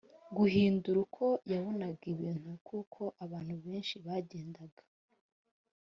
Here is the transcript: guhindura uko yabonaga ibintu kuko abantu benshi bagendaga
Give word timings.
guhindura 0.37 0.97
uko 1.05 1.25
yabonaga 1.51 2.03
ibintu 2.13 2.49
kuko 2.67 3.01
abantu 3.23 3.53
benshi 3.65 3.95
bagendaga 4.05 4.83